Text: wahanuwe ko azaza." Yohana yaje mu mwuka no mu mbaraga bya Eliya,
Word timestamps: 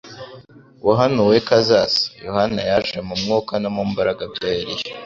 wahanuwe 0.87 1.35
ko 1.45 1.51
azaza." 1.59 2.01
Yohana 2.25 2.59
yaje 2.69 2.97
mu 3.07 3.15
mwuka 3.21 3.53
no 3.61 3.69
mu 3.75 3.83
mbaraga 3.91 4.23
bya 4.35 4.49
Eliya, 4.59 4.89